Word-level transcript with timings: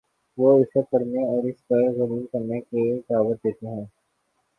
وہ 0.37 0.49
اسے 0.59 0.81
پڑھنے 0.91 1.21
اور 1.25 1.43
اس 1.43 1.67
پر 1.67 1.81
غور 1.97 2.21
کرنے 2.31 2.59
کی 2.61 2.83
دعوت 3.09 3.37
دیتے 3.43 3.67
ہیں۔ 3.67 3.85